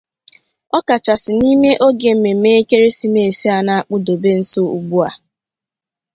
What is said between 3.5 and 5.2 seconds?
a na-akpụdobe nso ugbua